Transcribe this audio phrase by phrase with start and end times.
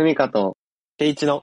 [0.00, 0.56] ふみかと、
[0.96, 1.42] ケイチの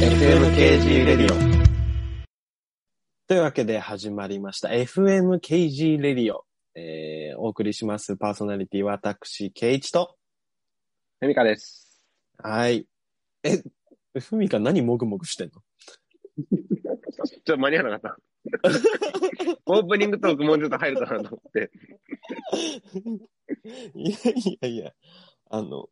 [0.00, 1.36] FMKG レディオ。
[3.28, 6.46] というわけで始まりました FMKG レディオ。
[6.74, 10.16] えー、お送りしますパーソナリティは私、ケイチと。
[11.20, 12.02] ふみかです。
[12.38, 12.86] はい。
[13.42, 13.62] え、
[14.18, 15.60] ふみか何もぐもぐしてんの？
[17.26, 18.32] ちょっと間に合わなかった。
[19.66, 21.70] オープニングトークもうちょっと入るかなと思って。
[23.94, 24.92] いやいやいや、
[25.50, 25.88] あの、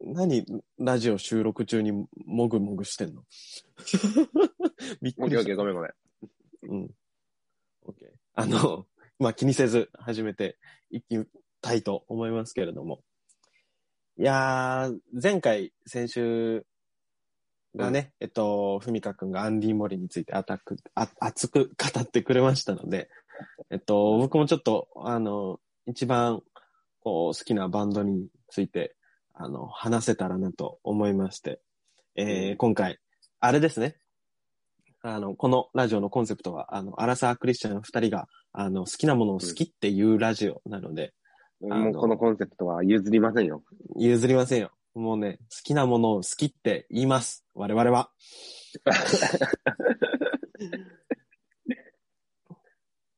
[0.00, 0.44] 何、
[0.78, 1.92] ラジオ収録中に
[2.24, 3.24] もぐもぐしてんの？
[5.00, 5.92] びっくりしたオッケーオッケー、ごめんごめん。
[6.62, 6.94] うん。
[7.82, 8.08] オッケー。
[8.34, 8.86] あの、
[9.18, 10.58] まあ、気にせず始めて
[10.90, 11.16] いき
[11.60, 13.02] たいと思いますけれども。
[14.18, 16.66] いやー、前回、先週
[17.74, 23.10] がね、えっと、ふみかくんがアンディ・モリについてアタック、あ熱く語ってくれましたので、
[23.70, 26.42] えっと、僕もちょっと、あの、一番、
[27.10, 28.96] 好きなバンドについて、
[29.34, 31.60] あの、話せたらなと思いまして、
[32.16, 32.98] えーうん今回、
[33.40, 33.96] あれですね。
[35.02, 41.12] あの、このラジオのコンセプトは、あの、アラサー・クリスチャン二人が、あの、好きなものを好きっていうラジオなので、
[41.60, 43.62] のもうこのコンセプトは譲りませんよ。
[43.96, 44.72] 譲りませんよ。
[44.94, 47.44] もうね、好きなものを好きって言います。
[47.54, 48.10] 我々は。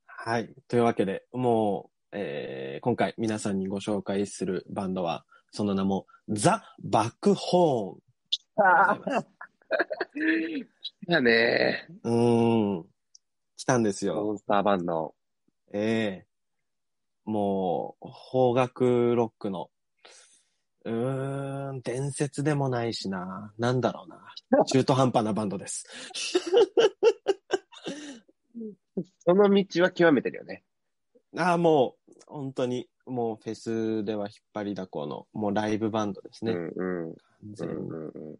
[0.07, 0.55] はい。
[0.67, 8.65] というわけで、もう、えー今回皆さんにご紹介するバンドは、その名も、ザ・バックホーン。
[8.65, 8.99] ああ。
[11.21, 12.85] ねうーん。
[13.57, 14.15] 来たんですよ。
[14.15, 15.15] モンスターバンド。
[15.73, 16.27] ええ
[17.25, 19.71] もう、邦楽ロックの、
[20.85, 23.53] うーん、伝説でもないしな。
[23.59, 24.65] なんだろうな。
[24.65, 25.85] 中途半端なバンドです。
[29.19, 30.65] その道は極めてるよね。
[31.37, 36.53] ああ、もう、本当に、もうフェスでは引っ張りだこの、もうライブバンドですね。
[36.53, 37.15] うんうん。
[37.15, 38.37] 完全にうんうんうん。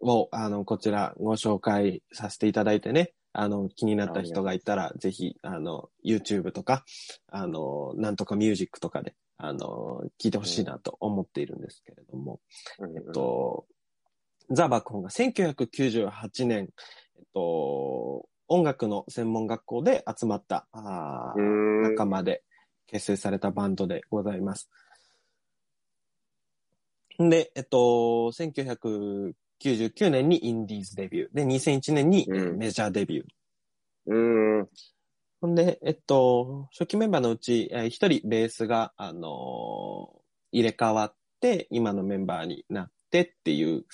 [0.00, 3.12] を、あの、こちらご紹介させていただいてね。
[3.32, 6.84] あの、気になった人がいたら、ぜひ、あの、YouTube とか、
[7.28, 12.40] あの、なんとかミュージックとかで、あの、聞いてほしいなと思っているんですけれども。
[12.78, 13.66] うんえっと、
[14.50, 16.68] ザ・バックホーンが1998年、
[17.16, 21.34] えっと、音楽の専門学校で集まった、あ
[21.82, 22.42] 仲間で
[22.86, 24.68] 結成されたバンドでございます。
[27.18, 31.34] で、えっと、1999年にインディーズデビュー。
[31.34, 33.26] で、2001年にうんメジャーデビュー。
[34.06, 34.68] うん。
[35.40, 40.18] ほんで、えっと、初期メンバーのうち、えー一人ベースが、あのー
[40.50, 43.84] 入れ替わって、今のメンバーになってっていう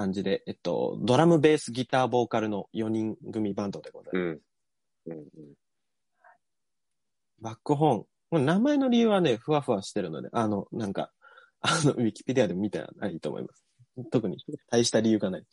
[0.00, 4.40] 感じで、えっと、ドラム、ベース、ギター、ボーカルの4人組バンドでございます。
[5.06, 5.12] うん。
[5.12, 5.26] うん。
[7.42, 8.44] バックホーン。
[8.46, 11.12] 名前の理由はね、ふわふわしてるので、あの、なんか、
[11.60, 13.66] あの、ウィキペディアでも見たらいいと思います。
[14.10, 14.38] 特に
[14.70, 15.44] 大した理由がない。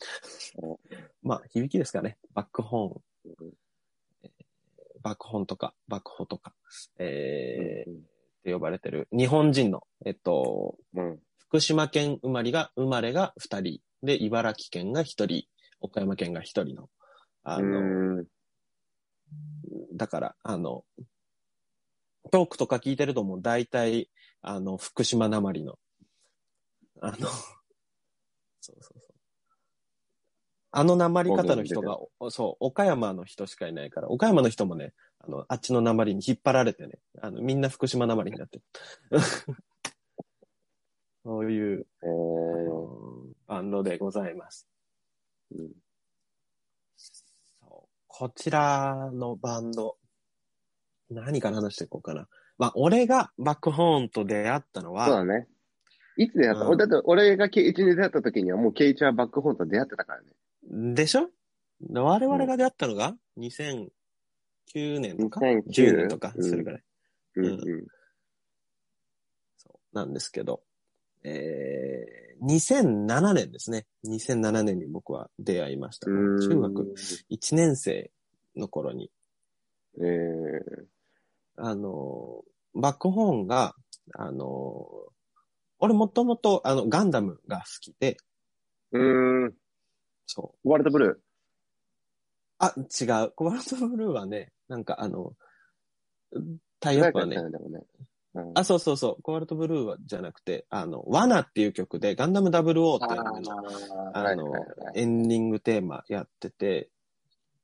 [1.22, 2.16] まあ、響きですかね。
[2.32, 3.52] バックホーン。
[5.02, 6.54] バックホーンとか、バックホとか、
[6.98, 7.94] えー、っ
[8.44, 11.18] て呼ばれてる日本人の、えっと、うん。
[11.36, 15.48] 福島県生まれが、生まれが2人、で、茨城県が1人、
[15.80, 16.90] 岡山県が1人の、
[17.42, 18.26] あの、うん。
[19.96, 20.84] だから、あの、
[22.30, 24.10] トークとか聞いてるともう大体、
[24.42, 25.78] あの、福島なまりの、
[27.00, 27.16] あの、
[28.60, 29.18] そうそうそう。
[30.70, 38.64] あのなまり方の人が、おそう、岡山の人しかいないから、岡山の人もね、あの、あっちのなまりに引っ張られてね、あの、みんな福島なまりになってる。
[41.24, 44.68] そういう、えあーのバンドでございます。
[45.50, 45.70] うん。
[46.96, 47.88] そう。
[48.06, 49.96] こちらのバンド、
[51.10, 52.28] 何から話していこうかな。
[52.58, 55.48] まあ、俺がバックホーンと出会ったのは、そうだね。
[56.18, 56.76] いつ出会った、うん。
[56.76, 60.94] だって俺がケイチに出会った時にはもうケイチはバックホーンと出会ってたからね。
[60.94, 61.30] でしょ？
[61.80, 63.88] で我々が出会ったのが、2009
[64.98, 66.82] 年とか、2009 10年とか、それぐらい、
[67.36, 67.44] うん。
[67.46, 67.86] うん。
[69.56, 70.60] そうなんですけど、
[71.24, 73.86] えー、2007年ですね。
[74.06, 76.10] 2007年に僕は出会いました。
[76.10, 76.40] うん。
[76.40, 76.94] 中学
[77.30, 78.10] 1年生
[78.56, 79.10] の頃に、
[80.00, 80.84] えー、
[81.56, 82.42] あの、
[82.74, 83.74] バックホーンが、
[84.14, 84.86] あの、
[85.80, 88.16] 俺もともとあのガンダムが好きで、
[88.92, 89.54] うーん。
[90.26, 90.68] そう。
[90.68, 91.22] ワールドブル
[92.58, 93.32] あ、違う。
[93.36, 95.32] コバルトブルーはね、なんかあの、
[96.80, 96.94] ター。
[96.98, 97.42] イアップはねね。
[98.42, 98.52] うん。
[98.54, 102.98] あ、そうそうそう、コバルトブルーはじゃなくて、あの、ワナっていう曲で、ガンダム00っていうの
[104.14, 104.52] あーあの
[104.94, 106.90] エンディングテーマやってて、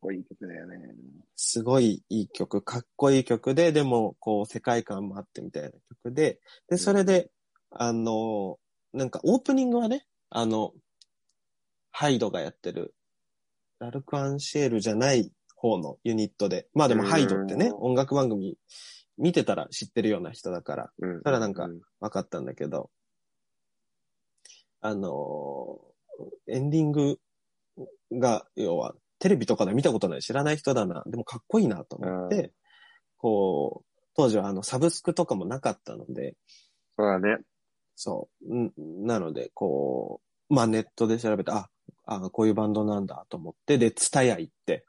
[0.04, 0.94] こいい曲だよね。
[1.34, 7.30] すごいいい曲、かっこいい曲で、でも、こう、世界観もあってみたいな曲で、で、それで、
[7.70, 8.58] あの、
[8.92, 10.74] なんか、オープニングはね、あの、
[11.90, 12.94] ハイドがやってる、
[13.78, 18.58] ラルク・アンシェールじゃない方のユニットで、まあでもハイドってね、音楽番組
[19.18, 21.22] 見てたら知ってるような人だから、うん。
[21.22, 22.90] ただなんかう分かったんだけど、
[24.80, 25.94] あのー
[26.46, 27.18] エンディング
[28.12, 32.52] が、要は、テレビとかで見たことない、知らない人だな、でもかっこいいなと思って、
[33.16, 36.36] こう、当時はあの、サブスクとかもなかったので、
[36.96, 37.38] そうだね。
[37.96, 38.72] そう、ん
[39.06, 40.20] なので、こ
[40.50, 41.68] う、まあネットで調べて、あ、
[42.04, 44.84] あこういうバンドなんだと思って、で、ツタヤ行って、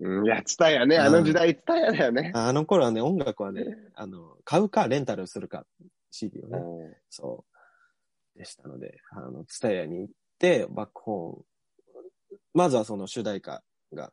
[0.00, 0.26] うん。
[0.26, 0.98] いや、ツタヤね。
[0.98, 2.32] あの時代ツタヤだよね。
[2.34, 3.64] あの頃はね、音楽はね、
[3.94, 5.66] あの、買うか、レンタルするか、
[6.10, 7.44] CD をね、うんそ
[8.34, 8.38] う。
[8.38, 12.38] でしたので、あの、ツタヤに行って、バックホーン。
[12.54, 13.62] まずはその主題歌
[13.92, 14.12] が、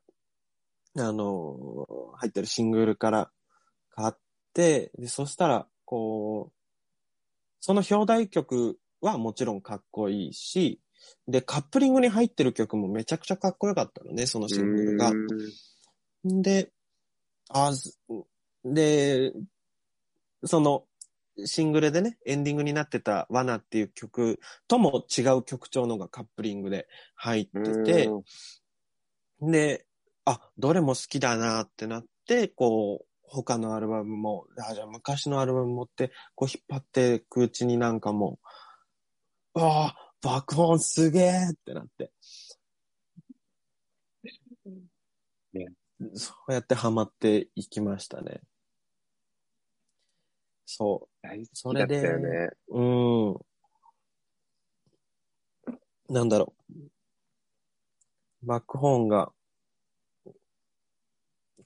[0.97, 1.85] あの、
[2.17, 3.31] 入ってるシングルから
[3.91, 4.13] 買っ
[4.53, 6.55] て、で、そしたら、こう、
[7.59, 10.79] その表題曲はもちろんかっこいいし、
[11.27, 15.11] で、カップリングに入ってる曲もめちゃくちゃかっこよかったのね、そのシングルが。
[16.25, 16.72] で、
[17.50, 17.95] あず
[18.63, 19.31] で、
[20.44, 20.86] その、
[21.45, 28.10] シングルでね、エンディングになってた罠っていう曲とも違う曲調のがカップリングで入ってて、
[29.42, 29.86] で、
[30.24, 38.39] あ、どれも好きだなってなって、こう、他のアルバムも、あ、じゃあ昔のアルバム持って、こう引っ張っていくうちになんかも
[39.54, 42.12] う、ああ、爆音すげえってなって。
[45.54, 45.68] ね
[46.15, 48.42] そうやってハマっていきましたね。
[50.65, 52.50] そ大好きだったよね。
[52.69, 52.81] う。
[52.81, 53.31] う
[56.12, 56.13] ん。
[56.13, 56.75] なんだろう。
[58.44, 59.31] バックホーンが、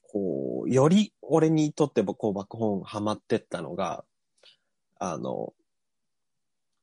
[0.02, 4.04] こう、より俺にとってもこうバックホーンハマってったのが、
[4.98, 5.54] あの、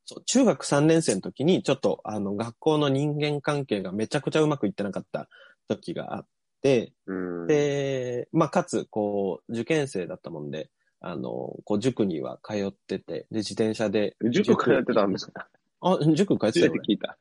[0.06, 5.28] そう中学3年生の時にちょっとあの学校の人間関係がめちゃくちゃうまくいってなかった
[5.68, 6.28] 時があっ。
[6.62, 10.69] で、まあ、かつ、こう、受験生だったもんで、
[11.00, 14.15] あの、こう、塾には通ってて、で、自転車で。
[14.31, 15.48] 塾通ってたんですか？
[15.81, 17.18] あ、塾通ってたよ初めて聞いた。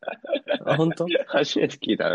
[0.66, 1.06] あ、本当？
[1.28, 2.10] 初めて聞いた。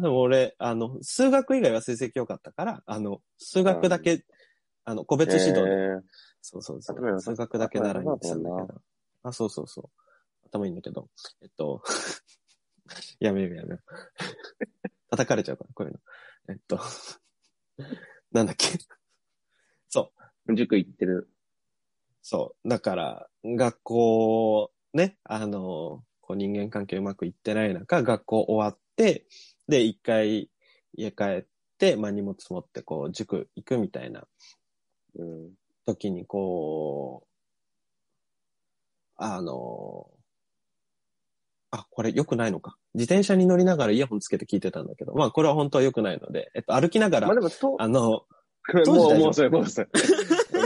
[0.00, 4.24] でも俺、あの、数学以外は成績良かったから、あの、数学だけ、
[4.84, 6.00] あの、個別指導で、えー
[6.40, 8.80] そうそうそう、さ数学だけ習いに行ってたんだけど。
[9.24, 9.90] あ、そうそうそ
[10.44, 10.46] う。
[10.46, 11.08] 頭いいんだけど、
[11.42, 11.82] えっと、
[13.20, 14.77] やめようやめよう。
[15.10, 16.00] 叩かれちゃうから、こういうの。
[16.50, 16.78] えっと、
[18.32, 18.78] なんだっけ。
[20.54, 21.28] 塾行ってる。
[22.22, 22.68] そう。
[22.68, 29.26] だから、学校、ね、あの、こう人間関係うまくいってない中、学校終わって、
[29.68, 30.50] で、一回
[30.94, 31.46] 家帰っ
[31.78, 34.26] て、まあ荷物持ってこう塾行くみたいな
[35.16, 35.54] うん。
[35.86, 37.28] 時にこう、
[39.16, 40.10] あの、
[41.70, 42.76] あ、これ良くないのか。
[42.94, 48.26] 自転車に乗りながらイヤホンつけて聞いてたんだけど、まあこれは本当は良くないので、えっと、歩きながら、まあでも、と、あの、も
[48.86, 49.88] う、もうそれ、もうそれ。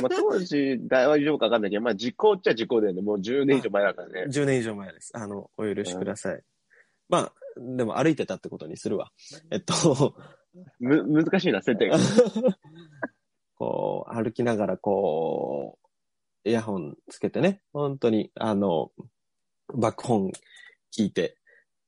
[0.00, 3.02] まあ当時、大丈夫かわかんないけど、まあ時効っちゃ時効だよね。
[3.02, 4.26] もう10年以上前だからね。
[4.28, 5.10] 10年以上前です。
[5.14, 6.42] あの、お許しください。
[7.08, 9.10] まあ、でも歩いてたってことにするわ。
[9.50, 10.14] えっと、
[10.80, 11.98] む、難しいな、設定が。
[13.56, 15.78] こう、歩きながら、こ
[16.44, 18.90] う、イヤホンつけてね、本当に、あの、
[19.74, 20.32] バックホーン
[20.96, 21.36] 聞いて、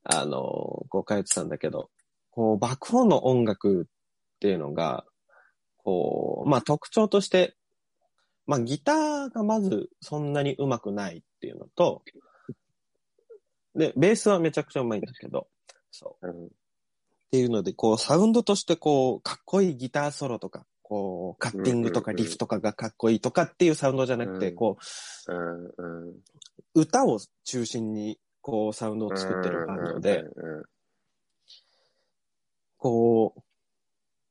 [0.03, 0.41] あの、
[0.89, 1.91] こう通ってたんだけど、
[2.31, 5.05] こう、バックホーンの音楽っていうのが、
[5.79, 7.57] こう、まあ特徴として、
[8.47, 12.03] まあギターがまずそんなに上手くないっていうのと、
[13.75, 15.49] で、ベースはめちゃくちゃ上手いんだけど、
[15.91, 16.29] そう。
[16.29, 16.49] うん
[17.35, 24.79] っていうので、こう、サウンドとして、こう、かっこいいギターソロとか、こう、カッティングとかリフとかがかっこいいとかっていうサウンドじゃなくて、うんこ。
[26.77, 30.23] う、歌を中心に、こう、サウンドを作ってるバンドで、
[32.77, 33.41] こう、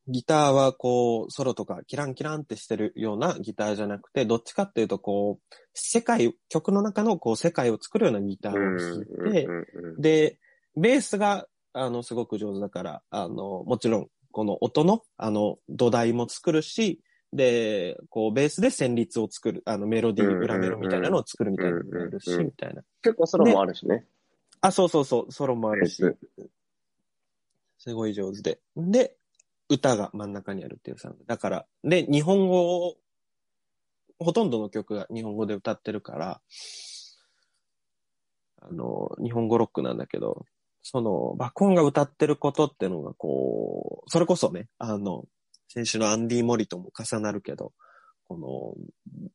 [0.08, 9.48] ギターはこう、ソロとかキランキランってしてるようなギターじゃなくて、どっちかっていうとこう、世界、曲の中のこう、世界を作るようなギターを弾いて、
[9.98, 10.40] で、
[10.76, 17.02] ベースが、あの、すごく上手だから、あの、もちろん、この音の、あの、土台も作るし、
[17.36, 22.84] で、こう、ベースで旋律を作る、あの、メロディー、裏メロみたいなのを作るみたいなのもあるし、みたいな。
[23.02, 24.06] 結構ソロもあるしね。
[24.62, 26.04] あ、そうそうそう、ソロもあるし
[27.80, 28.60] すごい上手で。
[28.78, 29.18] で、
[29.70, 31.26] 歌が真ん中にあるっていうサウンド。
[31.26, 32.96] だから、で、日本語を、
[34.20, 36.42] ほとんどの曲が日本語で歌ってるから、
[38.62, 40.46] あの、日本語ロックなんだけど、
[40.82, 45.26] その、バコンが歌ってることっていうのが、こう、それこそね、あの、
[45.74, 47.74] 先週のアンディ・モリとも重なるけど、
[48.26, 48.76] この、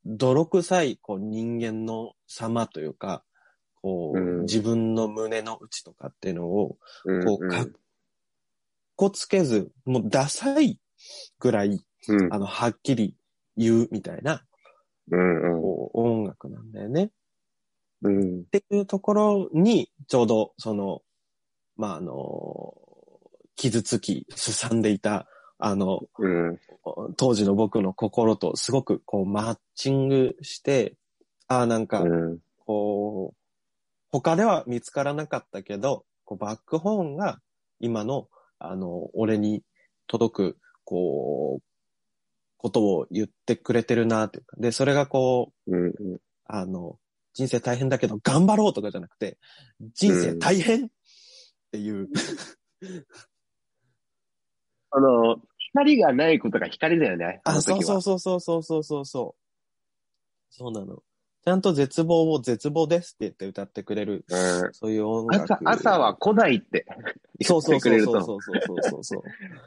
[0.04, 3.24] 泥臭い、こう、人間の様というか、
[3.82, 7.68] こう、うん自分の胸の内とかっていうのを、うんこう、かっ
[8.94, 10.80] こつけず、もうダサい
[11.40, 12.32] ぐらい、うん。
[12.32, 13.16] あの、はっきり
[13.56, 14.44] 言うみたいな、
[15.10, 15.60] うん。
[15.60, 17.10] こう、音楽なんだよね。
[18.02, 18.40] うん。
[18.40, 21.02] っていうところに、ちょうど、その、
[21.76, 22.74] まあ、あの、
[23.56, 25.26] 傷つき、すさんでいた、
[25.58, 26.58] あの、うん。
[27.16, 30.94] 当時の僕の心とすごくこうマッチングして、
[31.48, 32.38] ああ、なんか、うん。
[32.64, 33.36] こう、
[34.10, 37.40] 他では見つからなかったけど、こうバックホーンが
[37.80, 39.62] 今の、あの、俺に
[40.06, 41.62] 届く、こう、
[42.56, 44.56] ことを言ってくれてるなっていうか。
[44.58, 45.92] で、それがこう、うん。
[46.44, 46.98] あの、
[47.34, 49.38] 人生大変だけど頑張ろうとかじゃなくて、
[49.94, 50.88] 人生大変っ
[51.70, 52.08] ていう、
[54.90, 57.40] あの、光がないことが光だよね。
[57.44, 58.02] あ、そうそうう。
[58.02, 59.42] そうそうそうそうそうそう。
[60.50, 61.02] そうなの。
[61.44, 64.72] ちゃんと絶望を絶望ですって言って歌ってくれる、うん。
[64.72, 65.44] そういう音楽。
[65.44, 66.84] 朝、朝は来ないって
[67.42, 69.22] そうそうそうそうそうそうそうそう。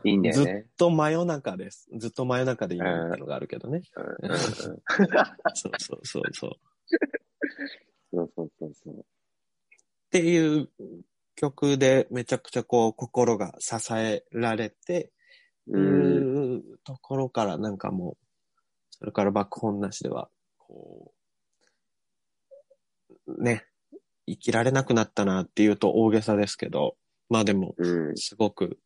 [0.08, 0.66] いいんだよずっね。
[0.78, 1.90] と真夜中です。
[1.96, 3.82] ずっと真夜中でいいみたいなのがあるけどね。
[3.96, 4.40] うんうんうん
[5.54, 6.52] そうそうそうそう。
[8.14, 8.96] そうそうそうそう。
[9.00, 9.04] っ
[10.12, 10.70] ていう
[11.42, 15.12] 曲でめちゃくちゃこう心が支えられて、
[15.68, 15.80] う。
[15.80, 18.18] うんところからなんかもう、
[18.92, 20.30] それからバックホーンなしでは、
[20.60, 21.12] こ
[23.28, 23.66] う、ね、
[24.28, 26.96] 生きられなくなったなっていうと大げさですけど、
[27.28, 28.18] まあでも、うん。
[28.18, 28.78] すごく、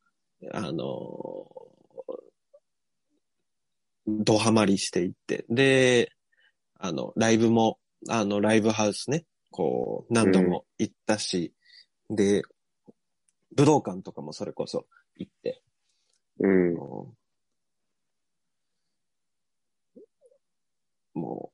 [0.54, 1.48] あの、
[4.08, 6.12] ドハマりしていって、で、
[6.80, 11.54] あの、ライブも、あの、ライブハウスね、こう、何度も行ったし、
[12.10, 12.44] で、
[13.56, 14.86] 武道館とかもそれこそ
[15.18, 15.62] 行って、
[16.40, 16.76] うん。
[21.14, 21.52] も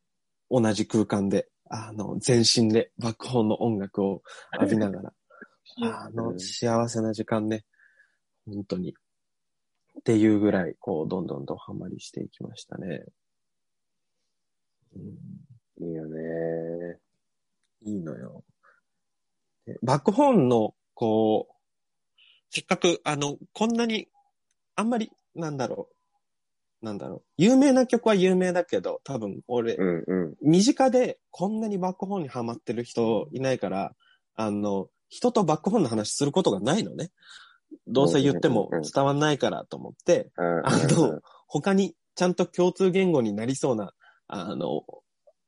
[0.49, 4.23] う、同じ空間で、あの、全身でバックホーンの音楽を
[4.59, 5.13] 浴びながら、
[6.05, 7.63] あの、幸せな時間ね、
[8.45, 8.95] 本当に。
[9.99, 13.05] っていうぐらい、こう、どんどんとハマりしていきましたね。
[14.95, 16.99] うん、いいよね。
[17.83, 18.43] いいのよ。
[19.73, 21.53] でバックホーンの、こう、
[22.49, 24.07] せっかく、あの、こんなに、
[24.75, 25.89] あんまり、なんだろ
[26.81, 26.85] う。
[26.85, 27.21] なんだろう。
[27.37, 30.35] 有名な曲は有名だけど、多分、俺、うんうん。
[30.41, 33.95] 身近でこんなにバックホーンにハマってる人いないから、
[34.35, 37.11] あの、人とバックホーンの話することがないのね。
[37.87, 43.93] どうせ言っても伝わんないからと思って、うんあの、他にちゃんと共通言語になりそうな、
[44.27, 44.83] あの、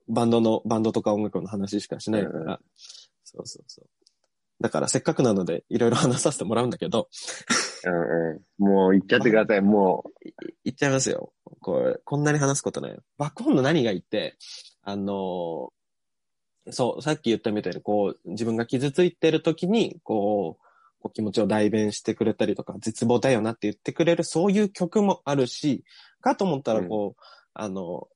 [0.08, 2.60] バンドの、バンドとか音楽の話しかしないから、
[3.24, 4.03] そうそうそう。
[4.64, 7.10] だからせっかくなのでいろいろ 話させてもらうんだけど、
[7.86, 8.64] うんうん。
[8.64, 9.62] もう言っちゃってください。
[9.62, 10.06] も
[10.64, 11.34] 言っちゃいますよ。
[11.60, 13.04] これ、こんなに話すことないよ。
[13.18, 14.38] バックホーンの何がいいって、
[14.82, 15.84] あのー
[16.72, 20.64] そう、さっき言ったみたいに、こう、自分が傷ついてる時に、こう、
[21.02, 25.84] こう気持ちを代弁してくれたりとか、絶望だよなって言ってくれる、そういう曲もあるし、
[26.22, 27.22] かと思ったら、こう、
[27.54, 28.08] あの、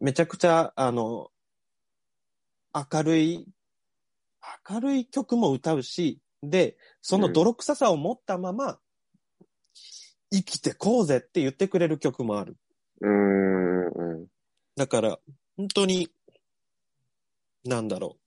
[0.00, 1.30] めちゃくちゃ、あの、
[2.74, 3.46] 明るい、
[4.68, 8.78] 明るい曲も歌うし、で、その泥臭さを持ったまま、
[10.32, 12.56] 生きてこうぜって言ってくれる曲もある。
[13.00, 14.26] う、うんうん。
[14.76, 15.18] だから、
[15.56, 16.08] 本当に、
[17.64, 18.18] なんだろ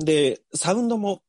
[0.00, 0.04] う。
[0.04, 1.22] で、サウンドも、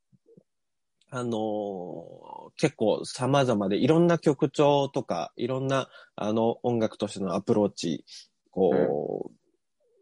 [1.12, 8.04] あのー結構様々で、いろんな曲調とか、いろんな、あの、音楽としてのアプローチ、
[8.52, 9.39] こう、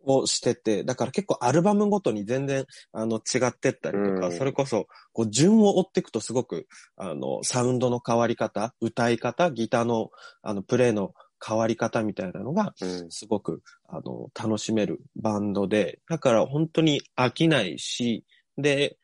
[0.08, 4.38] をしてて、だから結構アルバムごとに全然、あの、違ってったりとか、うん。
[4.38, 10.10] それこそ、こう、順を追っていくとすごく、あの、サウンドの変わり方、歌い方、ギターの、
[10.42, 11.14] あの、プレイの
[11.46, 13.12] 変わり方みたいなのが、うん。
[13.12, 18.26] すごく、あの、楽しめるバンドで、だから本当に飽きないし、
[18.58, 18.98] で、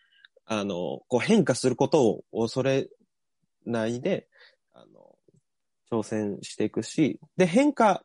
[0.46, 2.88] あの、こう変化することを恐れ
[3.66, 4.28] ないで、
[4.74, 5.16] あの、
[5.92, 8.04] 挑戦していくし、で、変化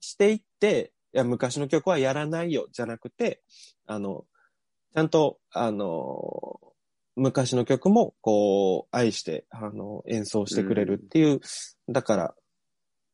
[0.00, 3.42] していって、いや、昔の曲はやらないよ、じゃなくて、
[3.86, 4.24] あの、
[4.94, 6.60] ちゃんと、あの、
[7.16, 11.40] 昔の曲も、こう、愛して、あの、演奏してくれるっていう、
[11.88, 12.34] だから、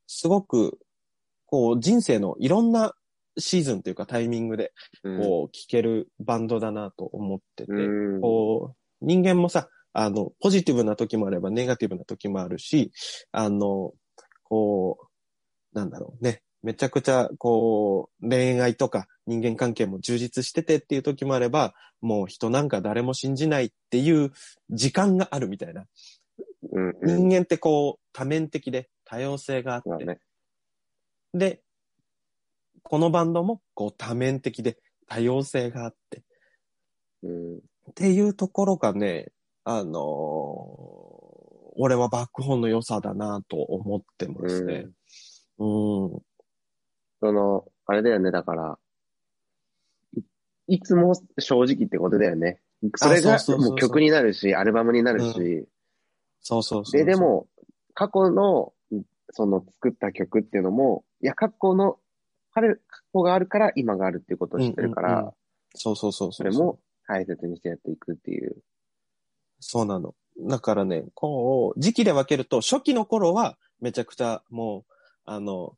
[0.06, 0.78] すごく、
[1.46, 2.94] こう、人生のいろんな
[3.38, 5.18] シーズンっていうかタイミングで、うん。
[5.18, 8.20] こう、聴けるバンドだなと思ってて、うん。
[8.20, 12.92] こう、人間もさ、あの、ポジティブな時もあれば、ネガティブな時もあるし、
[13.32, 13.92] あの、
[14.44, 14.98] こ
[15.72, 21.72] う、なんだろうね、めちゃくちゃ、こう、恋愛とか人間関係も充実しててっていう時もあれば、
[22.02, 24.32] もう人なんか誰も信じないっていう
[24.68, 25.86] 時間があるみたいな。
[26.70, 27.28] うん、うん。
[27.30, 30.18] 人間ってこう、多面的で多様性があって、ね。
[31.32, 31.62] で、
[32.82, 36.22] このバンドもこう多面的で多様性があって、
[37.22, 37.56] うん。
[37.56, 37.60] っ
[37.94, 39.32] ていうところがね、
[39.64, 41.18] あのー
[41.80, 44.88] 俺はバックホーンの良さだなと思ってますね。
[45.58, 46.22] うん。
[47.20, 48.78] その、あれだよね、だから、
[50.16, 52.60] いいつも正直ってことだよね。
[52.96, 55.66] それがもう曲になるし、アルバムになるし、
[56.40, 57.04] そうそうそうそう。
[57.04, 57.48] で、で、も、
[57.94, 58.72] 過去の、
[59.30, 61.98] その作った曲っていうのも、いや、過去の、
[62.52, 62.82] 彼、過
[63.12, 65.32] 去があるから今があるっていうことを知ってるから、うんうんうん
[65.74, 66.44] そうそうそうそう。
[66.44, 68.56] それも大切にしてやっていくっていう。
[69.60, 70.14] そうなの。
[70.40, 74.92] だからね、こう、時期で分けると、初期の頃はめちゃくちゃもう、
[75.24, 75.74] あの、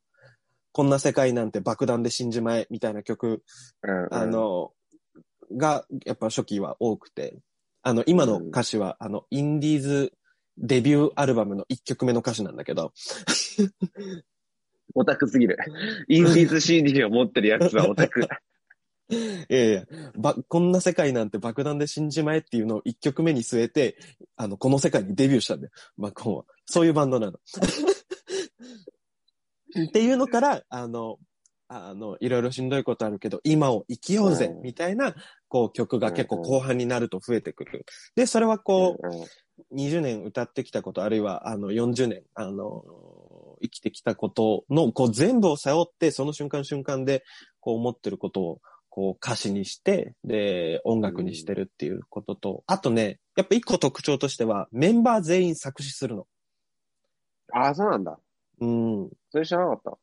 [0.71, 3.43] こんな世界なんて爆弾で死んじまえみたいな曲、
[3.83, 4.71] うん、うんあ、の、
[5.57, 7.39] が、やっぱ初期は多くて、
[7.83, 10.13] あの、今の歌詞は、あの、インディーズ
[10.57, 12.93] デビューアルバムの1曲目の歌詞なんだけど、
[14.93, 15.57] オタクすぎる。
[16.07, 18.21] インディーズ CD を持ってるやつはオタク。
[19.11, 19.85] いやいや、
[20.15, 23.97] ば、こんな世界なんて爆弾で死んじまえっていうのを1曲目に据えて、
[24.37, 25.71] あの、この世界にデビューしたんだよ。
[25.97, 26.45] バックホーンは。
[26.65, 27.39] そういうバンドなの。
[29.79, 31.17] っていうのから、あの、
[31.67, 35.15] あの、いろいろしんどいことあるけど、今を生きようぜう、んみたいな、
[35.47, 37.85] こう、曲が結構後半になると増えてくる。
[38.15, 39.25] で、それはこう、うん
[39.71, 42.83] 20年歌ってきたこと、あるいは、あの、40年、あの、
[43.61, 47.23] 生きてきたことの、こう、全部を背負って、その瞬間瞬間で、
[47.59, 56.27] こう、思ってることを、こう、歌詞にして、で、音楽にしてるっていうことと、あとね、やっぱ一個特徴としては、メンバー全員作詞するの。
[57.53, 58.17] ああ、そうなんだ。
[58.61, 59.09] うん。
[59.29, 59.99] それ知らなかっ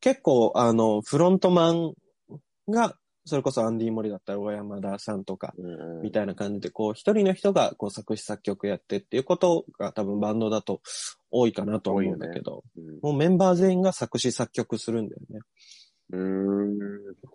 [0.00, 1.94] 結構、あの、フロントマン
[2.68, 5.54] が、それこそアンディ・モリだったら小山田さんとか、
[6.02, 10.80] みたいな感じで、こう、一人の人が、こう、作詞作曲やってっていうことが多分バンドだと
[11.30, 15.40] 多いかなとは思うんだけど、うんもうメンバー全員が作詞作曲するんだよね。
[16.12, 16.78] うーん。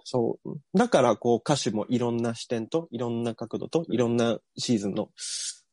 [0.03, 0.59] そう。
[0.77, 5.09] だから、こう、歌詞もいろんな視点と、いろんな角度と、いろんなシーズンの、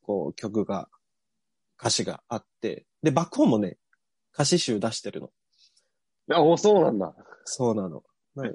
[0.02, 0.88] こう、曲が、
[1.78, 3.76] 歌詞があって、で、バックホーンもね、
[4.32, 5.30] 歌詞集出してるの。
[6.30, 7.14] あ、お、そうなんだ。
[7.44, 8.02] そうなの。
[8.34, 8.54] はい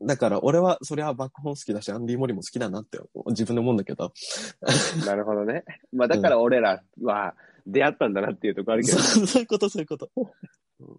[0.00, 4.12] だから、俺は、そりゃバックホーン好きだし、アンディ・モリも好きだなって、自分で思うんだけど。
[5.04, 5.64] なるほどね。
[5.92, 7.34] まあ、だから俺らは
[7.66, 8.98] 出会ったんだなっていうところあるけど。
[8.98, 10.08] そうそういうこと、そういうこと。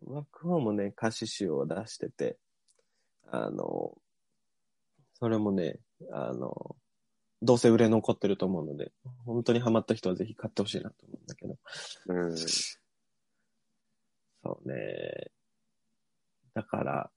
[0.08, 2.38] バックホーンもね、歌詞集を出してて、
[3.32, 3.97] あの、
[5.13, 5.80] それもね、
[6.12, 6.76] あの、
[7.41, 8.91] どうせ売れ残ってると思うので、
[9.26, 11.58] 本当にハマった人はぜひ買ってほしいなと思うんだけど。
[12.08, 12.36] うん。
[14.44, 15.32] そうね。
[16.54, 17.10] だから、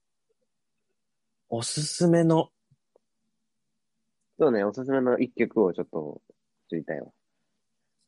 [1.49, 2.49] おすすめの、
[4.39, 6.21] そうね、おすすめの一曲をちょっと
[6.69, 7.07] 知りたいわ。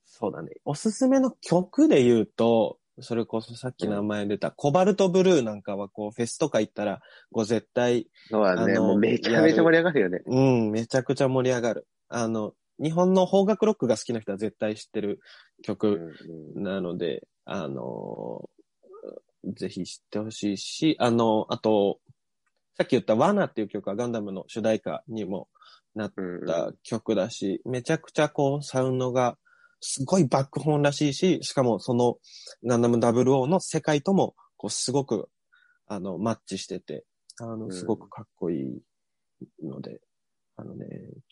[0.06, 0.52] そうだね。
[0.66, 7.02] おすすめの曲で言うと、それこそさっき名前出た、コバルトブルーなんかはこう、フェスとか行ったら、
[7.32, 8.80] こう絶対、そうだね。
[8.80, 10.22] もうめちゃめちゃ盛り上がるよね。
[10.26, 11.88] うん、めちゃくちゃ盛り上がる。
[12.10, 15.18] あの、日本の邦楽ロックが好きな人は絶対知ってるうん
[15.62, 16.16] 曲
[16.56, 18.50] うんなので、あの、
[19.46, 22.00] ぜひ知ってほしいし、あの、あと、
[22.76, 25.50] さっき言ったワナっていう曲はガンダムの主題歌にも
[25.96, 29.38] なっうんた曲だし、めちゃくちゃこうサウンドが
[29.82, 32.18] すごいバックホーンらしいし、しかもその
[32.66, 35.30] ガンダム00の世界ともこうすごく
[35.88, 37.04] あのマッチしてて、
[37.40, 40.00] あのうんすごくかっこいいので、
[40.56, 40.86] あのね、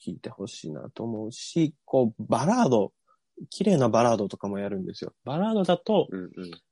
[0.04, 2.92] 聴いてほしいなと思うし、こうバラード、
[3.50, 5.14] 綺麗なバラードとかもやるんですよ。
[5.24, 6.30] バラードだと、うんうん。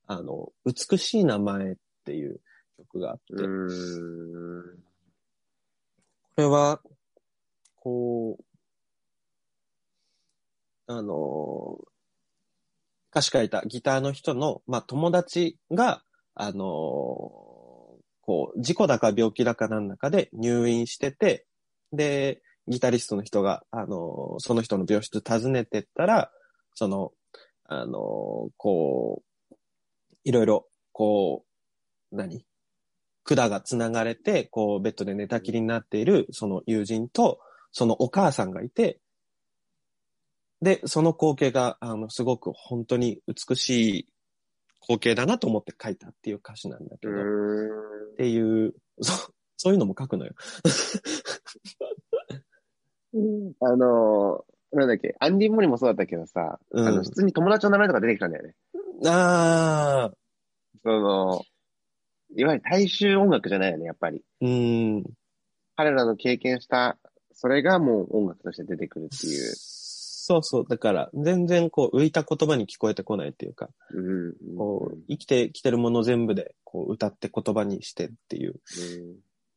[0.07, 2.39] あの、美しい名前っていう
[2.77, 3.33] 曲があって、
[6.35, 6.81] これは、
[7.77, 8.43] こう、
[10.87, 11.79] あの、
[13.11, 16.03] 歌詞書いたギターの人の、まあ、友達が、
[16.35, 16.57] あの、
[18.21, 21.45] こう、事故だか病気だかなんだかで入院してて、
[21.93, 26.31] で、ギタリストの人が、あの、その人の病室訪ねてったら、
[26.73, 27.13] その、
[27.63, 29.24] あの、こう、
[30.25, 31.45] いろいろ、こ
[32.11, 32.45] う、何？
[33.23, 37.39] 管が繋がれて、こう、ベッドで寝たきりになっている、その友人と、
[37.71, 38.99] そのお母さんがいて、
[40.61, 44.07] で、その光景が、あの、すごく本当に美しい
[44.81, 47.17] 光景だなと思って書いたっていう歌詞なんだけうど、
[48.13, 48.15] っ。
[48.17, 50.33] ていう、そそういうのも書くのよ。
[53.61, 58.55] あのー、なんだっけ、アンディ・モリもそうだったけどさ、うんあの、普通に友達の名前とか出てきたんだよね。
[59.05, 60.11] あ
[60.83, 61.41] その、
[62.35, 64.23] いわゆる大衆音楽じゃないよね、やっぱり。
[64.41, 65.03] うん。
[65.75, 66.97] 彼らの経験した、
[67.33, 69.53] それがもう音楽として出てくるっていう。
[70.27, 70.65] そうそう。
[70.67, 74.33] だから、全然こう、浮いた言葉に聞こえてこないっていうか、うん。
[74.57, 78.55] こう、生きてきてるもの全部で、こう、歌って言葉にしてっていう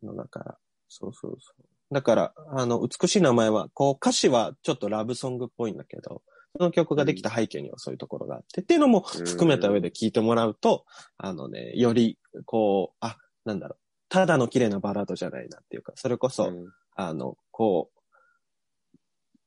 [0.02, 0.08] うん。
[0.08, 1.64] のだから、そうそうそう。
[1.90, 6.22] だから、あの、美しい名前は、こう、歌詞はちょっとラブソングっぽいんだけど、
[6.56, 10.84] その曲ができた背景にはそういうところがあって、っていうのも含めた上で聞いてもらうと、
[11.16, 16.68] あのね、より、こう、あ、なんだろう、ただの綺麗なバラードじゃないなっていうか、それこそ、うん。
[16.94, 17.98] あの、こう、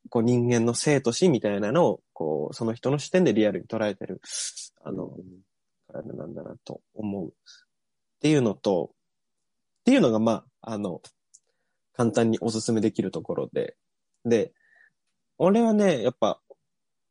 [0.08, 4.20] こう人間の生と死みたいなのを、こう、その人の視点でリアルに捉えてる、
[4.84, 5.10] あの、
[5.92, 7.28] あれなんだなと思う。
[7.28, 7.32] っ
[8.20, 8.90] ていうのと、
[9.80, 11.02] っていうのが、まあ、あの、
[11.94, 13.76] 簡単におすすめできるところで、
[14.24, 14.52] で、
[15.38, 16.40] 俺はね、やっぱ、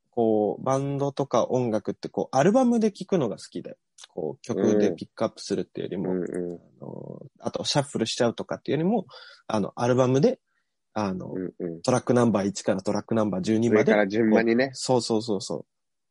[0.09, 3.77] こう、バンドとか音楽って、こう、アルバムで聴くのが好きで、
[4.09, 9.05] こう、曲でピックアップするっていうよりも、うんうあのあと、シャッフルしちゃうとかっていうよりも、
[9.47, 10.39] あの、アルバムで、
[10.93, 11.81] あの、んうんうん。
[11.81, 14.71] トラックナンバー1からトラックナンバー12まで上から順番にね。
[14.73, 15.59] そうそうそうそう。
[15.59, 15.63] っ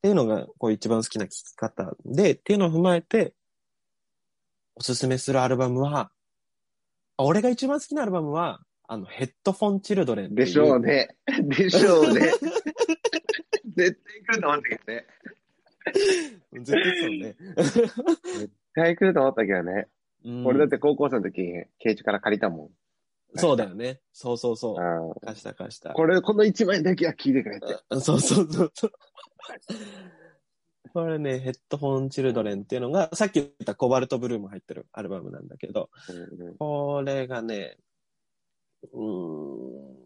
[0.03, 3.35] ていうのが、こう一番好きな聴き方で、っていうのを踏まえて、
[4.75, 6.11] おすすめするアルバムは、あ
[7.23, 10.35] 俺が一番好きなアルバムは、あの、ヘッドフォンチルドレン。
[10.35, 11.17] でしょうね。
[11.45, 12.33] でしょうね。
[13.77, 15.07] 絶対来ると思ったけどね。
[16.61, 17.37] 絶対そうね。
[18.39, 19.89] 絶対来ると思ったけどね。
[20.25, 21.43] うん俺だって高校生の時、
[21.79, 22.71] ケイチから借りたもん。
[23.37, 24.01] そうだよね。
[24.13, 24.79] そうそうそう。
[24.79, 25.95] あ貸した貸した。
[25.95, 27.79] これ、この1枚だけは聞いてくれって。
[27.89, 28.93] あそうそうそうそう。
[30.93, 35.91] これね、ヘッドフォンチルドレンっていうのが、さっき言ったコバルトブルーも入ってるアルバムなんだけど、
[36.59, 37.77] これがね、
[38.93, 39.97] うーん、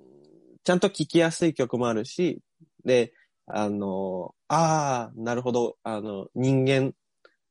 [0.65, 2.41] ちゃんと聴きやすい曲もあるし、
[2.85, 3.13] で、
[3.47, 6.93] あの、ああ、なるほど、あの、人間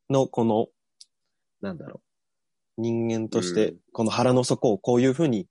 [0.09, 0.67] のこの、
[1.61, 2.01] なんだろ
[2.77, 5.47] う、人間としてうん、この腹の底をこういうふうに、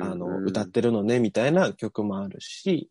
[0.00, 0.44] あの、うん。
[0.48, 2.90] 歌ってるのね、みたいな曲もあるし、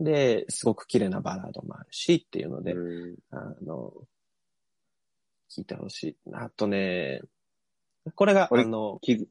[0.00, 3.92] で、すごく綺麗なバラードもあるしっていうので、うんあの、
[5.50, 6.16] 聞いてほしい。
[6.32, 7.20] あとね、
[8.14, 9.28] これが、あ俺の、キズ、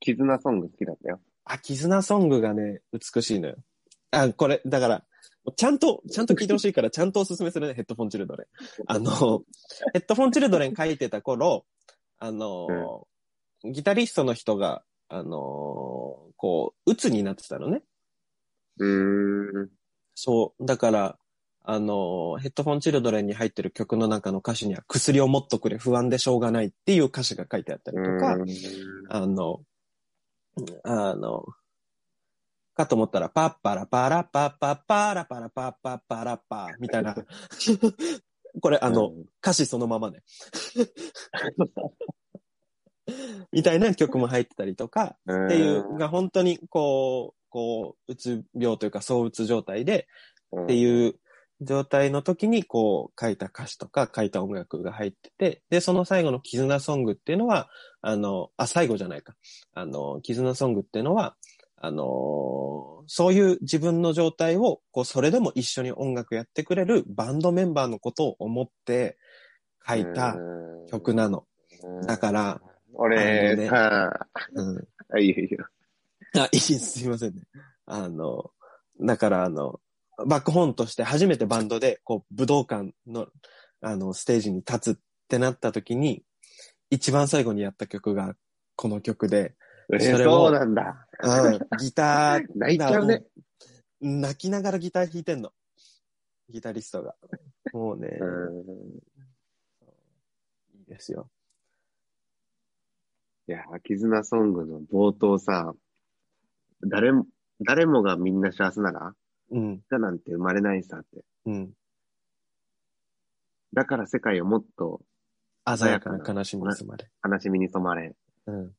[0.00, 1.20] 絆ソング好きだったよ。
[1.44, 3.56] あ、絆ソングがね、美しいのよ。
[4.10, 5.04] あ、これ、だから、
[5.56, 8.46] ちゃんと、ちゃんと聞いてほしいから、 ちゃんとおすすめするね、ヘッドフォンチルドレン。
[8.86, 9.44] あの、
[9.92, 11.66] ヘッドフォンチルドレン書いてた頃、
[12.18, 13.06] あの、
[13.64, 17.82] ギタリストの人が、あの、こう、鬱になってたのね。
[18.78, 19.70] うーん。
[20.14, 20.66] そう。
[20.66, 21.18] だから、
[21.66, 28.46] あの、ヘッドフォンチルドレンに入ってる曲の中の歌詞には、薬を持っとくれ、不安でしょうがないっていう歌詞が書いてあったりとか、うん
[29.08, 29.60] あの、
[30.84, 31.46] あの、
[32.74, 37.14] かと思ったら、パッパラパラパッパッパラパラパッパッパラパーみたいな。
[38.60, 40.22] これ、あの、歌詞そのままね。
[43.52, 50.08] みたいな曲も入ってたりとか、うん、っていう、が本当にこう、こう、うつ病というか、そううつ状態で、
[50.50, 51.14] うん、っていう
[51.60, 57.70] 状態の時にこう書いた歌詞とか書いた音楽が入ってて、で、その最後の絆ソングっていうのは、
[58.02, 59.36] あの、あ、最後じゃないか。
[59.72, 61.36] あの、絆ソングっていうのは、
[61.76, 69.16] あのそういう自分の状態を、こう、それでも一緒に音楽やってくれるバンドメンバーのことを思って
[69.86, 70.36] 書いた
[70.90, 71.38] 曲なの。
[71.38, 71.44] うん
[72.06, 72.60] だから、
[72.94, 74.88] 俺ねさ、うん。
[75.12, 75.66] あ、いいよいいよ。
[76.38, 76.98] あ、いいです。
[76.98, 77.42] すいませんね。
[77.86, 78.50] あの、
[79.00, 79.80] だからあの、
[80.26, 83.28] バックホーンとして初めてバンドで、こう、武道館の、
[83.80, 86.24] あの、ステージに立つってなった時に、
[86.90, 88.36] 一番最後にやった曲が
[88.76, 89.54] この曲で、
[89.92, 91.06] えそれをそうなんだ。
[91.22, 93.24] うんギター、 泣いちゃうね。
[94.00, 95.52] 泣きながらギター弾いてんの。
[96.48, 97.16] ギタリストが。
[97.72, 98.60] もうね、うん
[100.78, 101.30] いいですよ。
[103.46, 105.74] いや、絆ソングの冒頭さ、
[106.86, 107.26] 誰も、
[107.60, 109.14] 誰もがみんな幸せなら、
[109.50, 111.24] うん、だなんて生まれないさって。
[111.46, 111.70] うん。
[113.72, 115.00] だから世界をもっと
[115.66, 117.08] 鮮やかな悲しみに包まれ。
[117.28, 118.14] 悲しみに染まれ。
[118.46, 118.72] うん。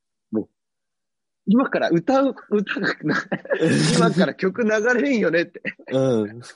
[1.48, 3.14] 今から歌う、歌がな、
[3.96, 5.62] 今から曲流れんよねって。
[5.92, 6.40] うん。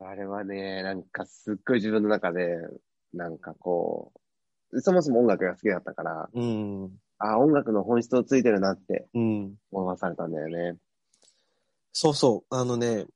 [0.00, 2.58] あれはね、なんかすっごい自分の中で、
[3.14, 4.12] なんかこ
[4.70, 6.90] う、そもそも音楽が好きだったから、うん。
[7.22, 9.54] あ、音楽の本質をついてるなってうん。
[9.70, 10.78] 思わされたんだよね。
[11.92, 12.54] そうそう。
[12.54, 13.06] あのね、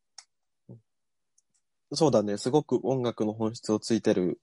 [1.92, 2.36] そうだね。
[2.36, 4.40] すごく音楽の本質をついてる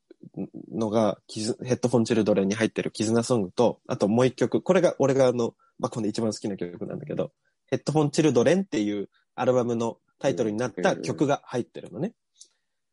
[0.72, 4.62] のが、キズヘッドフォンチルドレンに入ってる絆ソングと、あともう一曲。
[4.62, 7.32] これが俺があの、まあ、この一番好きな曲なんだけど、
[7.68, 12.14] ヘッドフォンチルドレンっていうアルバムのタイトルになった曲が入ってるのね。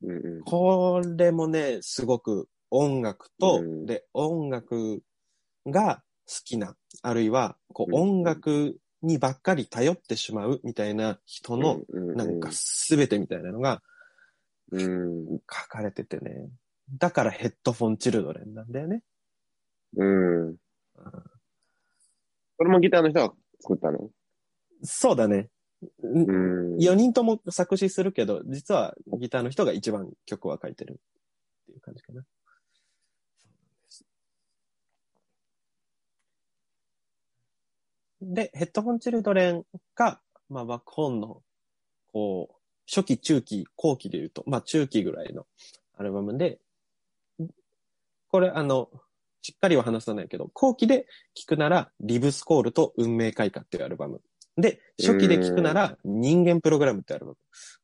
[0.02, 0.42] うんうん。
[0.42, 5.02] これもね、すごく音楽と、うんで、音楽
[5.66, 6.02] が好
[6.44, 13.82] きな、あるいは、こう、うん音楽にばっかり頼ってしまうみたいな人の、うん、なんかすべてみたいなのが
[14.72, 16.48] うん、書かれててね。
[16.98, 19.02] だからヘッドフォンチルドレンなんだよね。
[19.96, 20.56] うん。
[22.56, 24.10] これもギターの人が作ったの？
[24.82, 25.48] そうだね。
[26.02, 26.76] うん。
[26.76, 30.94] 4人とも作詞するけど、実はギターの人が一番曲は書いてるっ
[31.66, 32.22] ていう感じかな。
[38.20, 41.42] で、ヘッドホンチルドレンが、まあ、バックホーンの、
[42.12, 42.54] こう、
[42.86, 45.46] 初期、中期、後期で言うと、まあ、中期ぐらいの
[45.96, 46.58] アルバムで、
[48.28, 48.90] これ、あの、
[49.42, 54.20] しっかりは話さないけど、後期で聴くなら、リブスコールと運命開花っていうアルバム。
[54.56, 57.38] で、初期で聴くなら、人間プログラムってアルバム。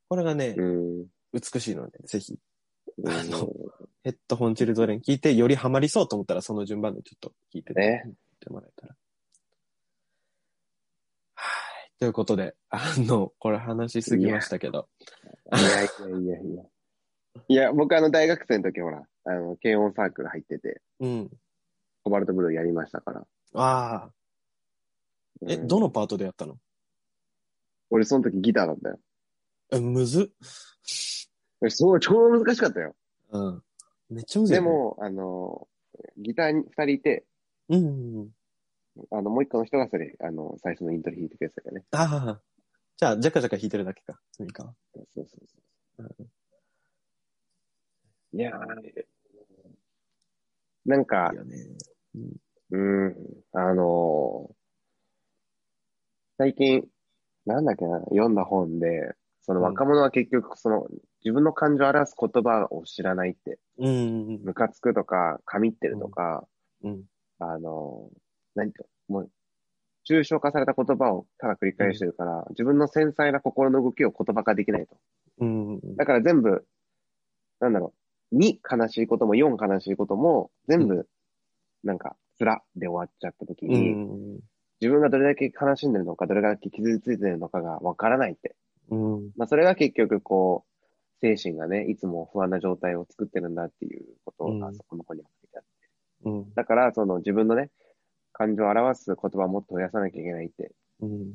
[0.07, 1.05] これがね、うん。
[1.33, 3.49] 美しいので、ぜひ、うんあの
[4.03, 7.73] ヘッドホンチルドレン聞いて、よりハマりそうと思ったら、その順番でちょっと聞いて
[8.49, 8.89] もらえたら。
[8.89, 9.06] はい。
[11.99, 14.87] ということで、あの、これ話しすぎましたけど。
[15.53, 16.63] いやいやいやいや。
[17.47, 21.31] いや、僕あの大学生の時ほら、あの、軽音サークル入ってて、うん。
[22.03, 23.27] コバルトブルーやりましたから。
[23.53, 24.11] ああ。
[25.47, 26.57] え、うんどのパートでやったの？
[27.89, 28.99] 俺その時ギターだったよ。
[29.71, 30.27] え、むずっ
[31.61, 32.95] 俺そう、超難しかったよ。
[33.31, 33.63] うん。
[34.09, 34.61] めっちゃむずい、ね。
[34.61, 35.67] で、も、あの、
[36.17, 37.25] ギターに二人いて、
[37.69, 38.29] うん。
[39.11, 41.85] あの、もう一個の人がそれ、あの、最初のイントロ弾いてくれてたよね。
[41.91, 42.41] ああ。
[42.97, 44.19] じゃあ、ジャカジャカ弾いてるだけか。
[44.31, 44.73] スミカは。
[44.93, 46.27] そうそうそう。
[48.33, 49.05] いやー
[50.85, 51.57] なんかいい、よね。
[52.71, 53.15] うん、
[53.53, 54.53] あのー
[56.39, 56.83] 最近、
[57.47, 60.87] なんだっけな、読んだ本で、その若者は結局、その、
[61.23, 64.41] 自分の感情を表す言葉を知らないって、うん。
[64.43, 66.45] ムカつくとか、神ってるとか、
[66.83, 67.03] うん。
[67.39, 68.26] あのー
[68.57, 69.31] 何ていうのもう、
[70.09, 74.97] 抽象化された言葉をただ繰り返してるから、自分の繊細な心の動きを言葉化できないと。
[75.39, 75.95] うん。
[75.95, 76.65] だから全部、
[77.59, 77.93] なんだろ
[78.31, 81.07] う、2悲しいことも4悲しいことも、全部、
[81.83, 84.39] なんか、つらで終わっちゃった時うに、ん。
[84.79, 88.55] 自分がどれだけ悲しんでるのか、どれだけ傷ついてるのかがわからないって。
[88.89, 89.31] うん。
[89.35, 90.77] まあ、それが結局、こう、
[91.19, 95.69] 精神がね、いつも不安な状態を作ってるんだっていうことうんが、そこの子には書いてあって。
[96.25, 96.53] うん。
[96.53, 97.71] だから、その自分のね、
[98.37, 100.71] 感情を表す言葉をもっと増やさなきゃいけないって
[101.01, 101.33] うん。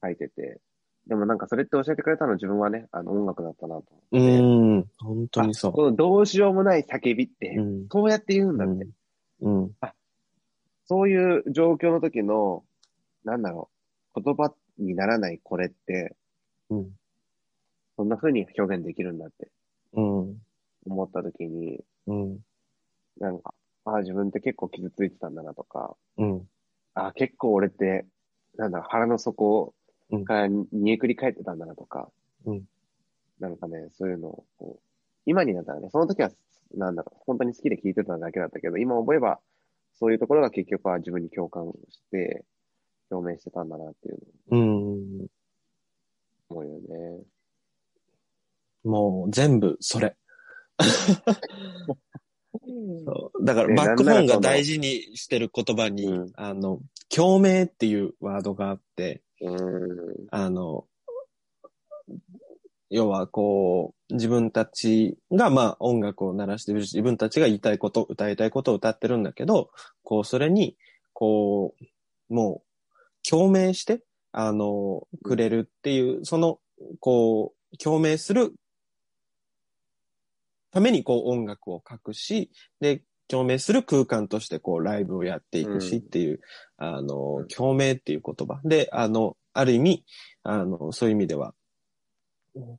[0.00, 0.60] 書いてて。
[1.08, 4.38] でもなんかそれって教えてくれたの自分はね、あの音楽だったなと思うって。
[4.40, 4.84] ん。
[4.98, 7.62] 本当にそあこのどうしようもない叫びってう。
[7.62, 7.88] う、ん。
[7.90, 8.86] そうやって言うんだって。
[9.40, 9.72] うん。
[10.86, 12.62] そういう状況の時の、
[13.24, 13.68] なんだろ
[14.14, 16.14] う、言葉にならないこれって、
[16.70, 16.90] うん。
[17.96, 19.50] そんな風に表現できるんだって
[19.94, 20.36] うん。
[20.86, 22.38] 思った時に、うん。
[23.18, 23.52] なんか、
[23.88, 26.48] ああ、自分って結構傷ついてたんだなとか、うん。
[26.94, 28.06] ああ、結構俺って、
[28.56, 29.74] なんだろう、腹の底
[30.10, 32.10] うんから煮えくり返ってたんだなとか、
[32.44, 32.62] うん
[33.40, 34.82] なんかね、そういうのをこう、
[35.24, 36.30] 今になったらね、その時は、
[36.74, 39.38] なんだろう、本当に好きで聞いてただけだったけど、今思えば、
[39.94, 42.44] そういうところが結局は自分に共感して、
[43.10, 44.18] 表明してたんだなっていう
[44.50, 44.64] のをう
[45.22, 45.26] ん。
[46.50, 47.22] 思うよね。
[48.84, 50.16] もう全部それ。
[53.04, 53.44] そう。
[53.44, 56.32] だから、ねバックホーンが大事にしてる言葉に、うん。
[56.34, 56.80] あの、
[57.14, 60.26] 共鳴っていうワードがあって、うーん。
[60.30, 60.86] あの、
[62.90, 69.70] 要はこう、自分たちがまあ音楽を鳴らしてるし、自分たちが言いたいこと、歌いたいことを歌ってるんだけど、
[70.02, 70.76] こう、それに、
[71.12, 71.74] こ
[72.30, 76.60] う、もう、共鳴して、あの、くれるっていう、その、
[77.00, 78.54] こう、共鳴する
[80.70, 82.50] ためにこう音楽を書くし、
[82.80, 86.02] で、共鳴する空間としてこうライブをやっていくしうん。
[86.02, 86.40] っていう、
[86.78, 88.60] あうのん、共鳴っていう言葉。
[88.64, 90.04] で、あの、ある意味、
[90.42, 91.54] あの、そういう意味では、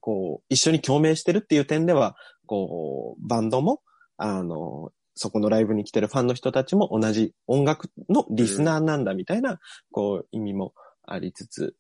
[0.02, 3.82] こう、一緒に共鳴してるっていう点では、こう、バンドも、
[4.18, 9.60] あの、そこのライブに来てるファンの人たちも同じ音楽のリスナーなんだみたいな、
[9.92, 10.74] こう、意味も
[11.04, 11.76] ありつつ、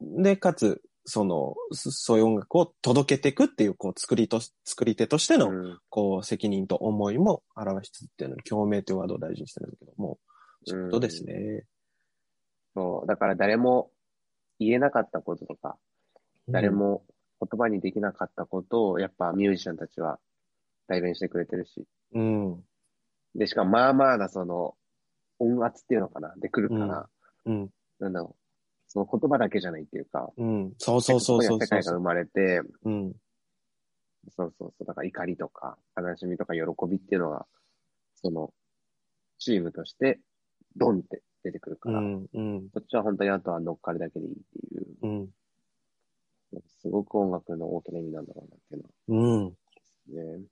[0.00, 10.18] で、かつ、その、そそういう音楽を届けていくっていう、こう、作りと、作り手としての、うんこう、責任と思いも表しつつっていうのに、共鳴というワードを大事にしてるんだけども、
[10.66, 11.64] そういうことですね。
[12.74, 13.90] そう、だから誰も
[14.58, 15.76] 言えなかったこととか、
[16.48, 17.04] 誰も
[17.40, 20.18] 言葉にできなかったことを、やっぱミュージシャンたちは
[20.88, 21.86] 代弁してくれてるし。
[22.14, 22.46] うん。
[22.46, 22.64] うん。
[23.36, 24.74] で、しかもまあまあなその
[25.38, 27.08] 音圧っていうのかな、で来るから、
[27.44, 27.70] うん。
[28.00, 28.45] なんだろう、
[28.96, 30.72] その言葉だけじゃないっていうか、うん。
[30.78, 33.12] そうそうそうそう世界が生まれて、うん。
[34.34, 34.86] そうそうそう。
[34.86, 37.46] だから怒りとか、悲しみとか喜びっていうのが、
[38.14, 38.54] その、
[39.38, 40.18] チームとして、
[40.76, 45.28] ドンって出てくるから、うん、うん、そっちは本当にあとは乗っかるだけでいいっていう、うん、
[46.80, 49.54] すごく音楽の大きな意味なんだろうなっていうのは
[50.08, 50.46] うん、ね。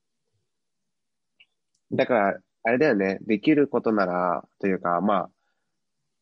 [1.93, 3.19] だから、あれだよね。
[3.23, 5.31] できることなら、というか、まあ、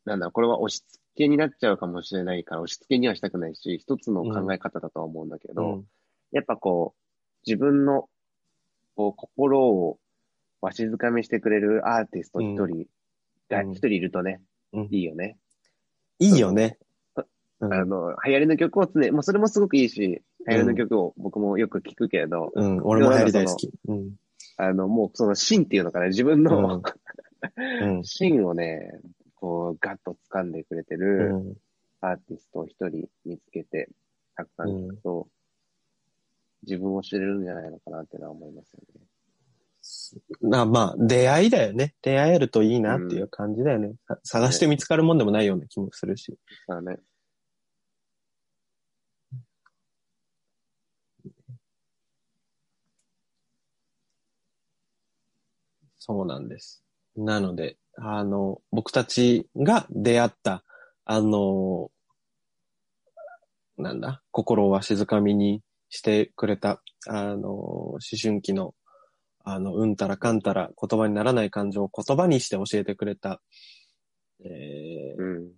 [0.04, 5.84] なんだろう、これは押し付けになっちゃうかもしれないから、押し付けにはしたくないし、一つの考え方だとは思うんだけど、うん、
[6.32, 7.02] やっぱこう、
[7.46, 8.08] 自分の、
[8.96, 9.98] こう、心を
[10.60, 12.86] わしづかみしてくれるアーティスト一人
[13.48, 13.72] が、うん。
[13.72, 14.40] 一人いるとね、
[14.72, 14.88] うん。
[14.90, 15.36] いいよね。
[16.18, 16.78] いいよね。
[17.60, 17.74] うん。
[17.74, 23.70] あの、流行りの曲を常に、もうそれもすごくいいし、流行りの曲を僕もよく聞くけれど、うん、俺も流行り大好き。
[23.88, 24.12] うん、
[24.56, 26.82] あの、もうその芯っていうのかな、自分の、
[27.56, 29.00] うん、 芯をね、
[29.42, 31.56] こう、ガッと掴んでくれてうるん、
[32.00, 33.88] アーティストを一人見つけて、
[34.36, 35.26] たくさん聞くと、
[36.62, 40.48] 自分を知れるんじゃないのかなってのは思いますよね。
[40.48, 41.96] な、まあ、出会いだよね。
[42.02, 43.96] 出会えるといいなっていう感じだよね。
[44.06, 46.38] さ探して見つかるもんでもないような気もするし。
[46.68, 46.98] だね。
[55.98, 56.84] そうなんです。
[57.16, 60.64] なので、あの、僕たちが出会った、
[61.04, 61.88] あの、
[63.78, 68.74] なんだ、心をわしづかみにしてくれた、あの、思春期の、
[69.44, 73.40] あの、うんたらかんたら言葉にならない感情を言葉にして教えてくれた、
[74.44, 75.52] えーうん。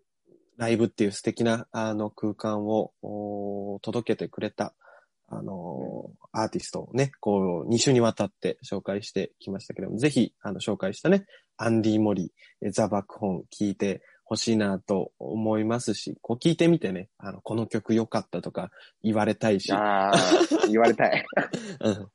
[0.59, 2.92] ライブっていう素敵なあの空間を
[3.80, 4.74] 届けてくれた、
[5.28, 11.24] あのアーティストをね、こう、2週にわたって紹介してきましたけども、ぜひ、あの、紹介したね、
[11.57, 18.71] アンディ・モリ、えザ・バックホン聞いてほしいなと思いますし、こう聞いてみてね、あの、この曲良かったとか
[19.03, 20.12] 言われたいし、ああ、
[20.69, 21.25] 言われたい。
[21.81, 22.09] うん。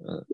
[0.00, 0.26] う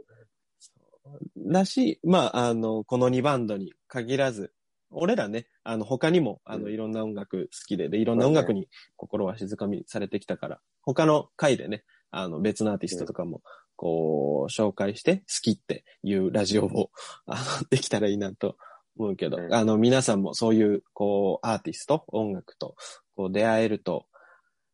[1.46, 1.52] ん。
[1.52, 4.52] だし、まあ、あの、この2バンドに限らず、
[4.90, 6.72] 俺らね、あの、他にも、あの、うん。
[6.72, 13.42] いろんな音楽好きで、で、いろんな音楽に心は静かみされてきたから、他の回でね、あの、別のアーティストとかも、
[13.76, 16.90] こう、紹介して、好きっていうラジオを、
[17.26, 17.36] あの、
[17.70, 18.56] できたらいいなと
[18.96, 19.54] 思うけど、うん。
[19.54, 22.76] あの、皆さんもそういう、こう、アーティスト、音楽と、
[23.14, 24.06] こう、出会えると、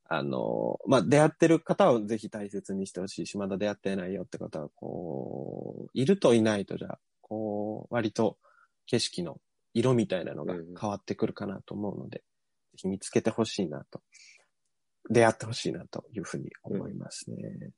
[0.06, 8.38] あの、まあ、出会ってる方はぜひ大切にしてほしいし、まだ出会ってないよって方は、こう、いるといないとじゃ、こう、割と
[8.86, 9.40] 景色の
[9.72, 10.74] 色みたいなのがうん。
[10.78, 12.24] 変わってくるかなと思うので、ぜ
[12.76, 14.02] ひ見つけてほしいなと、
[15.10, 17.72] 出会ってほしいなというふうに思いますね。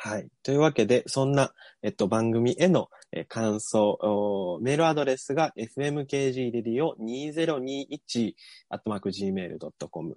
[0.00, 0.28] はい。
[0.44, 3.98] というわけで、そんな、えっと、番組への、え感想、
[4.62, 8.34] メールアドレスが fmkgradio2021
[8.68, 10.16] アットマーク gmail.com、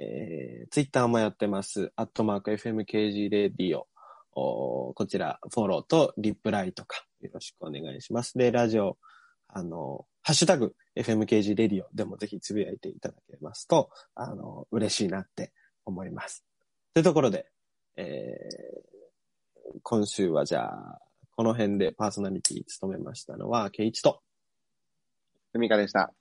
[0.00, 1.92] えー、ツイッターもやってます。
[1.96, 3.82] アットマーク fmkgradio
[4.32, 8.38] こちら、フォローとリプライとかよろしくお願いします。
[8.38, 8.96] で、ラジオ、
[9.48, 15.52] あの、ハッシュタグ fmkgradio でもぜひつぶやいていただけますと、あの、嬉しいなって
[15.84, 16.44] 思います。
[16.94, 17.46] というところで、
[17.96, 18.88] えー
[19.82, 21.00] 今週はじゃあ、
[21.36, 24.22] この辺でパーソナリティ務めましたのは、ケイチと、
[25.52, 26.12] ふみかでした。